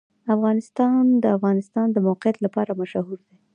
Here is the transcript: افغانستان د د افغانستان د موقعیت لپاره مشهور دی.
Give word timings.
افغانستان 0.35 1.03
د 1.13 1.15
د 1.23 1.25
افغانستان 1.37 1.87
د 1.91 1.97
موقعیت 2.07 2.37
لپاره 2.45 2.71
مشهور 2.81 3.19
دی. 3.27 3.35